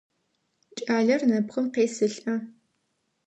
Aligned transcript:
Кӏалэр 0.77 1.21
нэпкъым 1.29 1.65
къесылӏэ. 1.73 2.35